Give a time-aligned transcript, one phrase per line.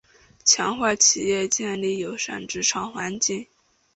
[0.43, 3.45] 强化企业建立友善职场环境